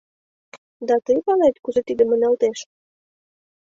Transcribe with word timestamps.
Да 0.87 0.95
тый 1.05 1.17
палет, 1.25 1.55
кузе 1.63 1.81
тиде 1.87 2.03
маналтеш? 2.05 2.59